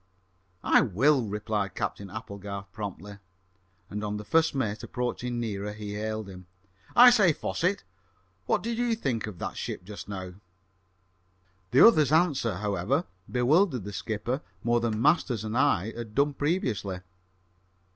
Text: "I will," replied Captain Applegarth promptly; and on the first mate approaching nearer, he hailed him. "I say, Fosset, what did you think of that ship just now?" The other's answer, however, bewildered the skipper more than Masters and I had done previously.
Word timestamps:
"I 0.63 0.81
will," 0.81 1.27
replied 1.27 1.75
Captain 1.75 2.09
Applegarth 2.09 2.71
promptly; 2.71 3.19
and 3.87 4.03
on 4.03 4.17
the 4.17 4.23
first 4.25 4.55
mate 4.55 4.81
approaching 4.81 5.39
nearer, 5.39 5.73
he 5.73 5.93
hailed 5.93 6.27
him. 6.27 6.47
"I 6.95 7.11
say, 7.11 7.33
Fosset, 7.33 7.83
what 8.47 8.63
did 8.63 8.79
you 8.79 8.95
think 8.95 9.27
of 9.27 9.37
that 9.37 9.57
ship 9.57 9.83
just 9.83 10.09
now?" 10.09 10.33
The 11.69 11.85
other's 11.85 12.11
answer, 12.11 12.55
however, 12.57 13.05
bewildered 13.31 13.83
the 13.83 13.93
skipper 13.93 14.41
more 14.63 14.79
than 14.79 14.99
Masters 14.99 15.43
and 15.43 15.55
I 15.55 15.91
had 15.95 16.15
done 16.15 16.33
previously. 16.33 17.01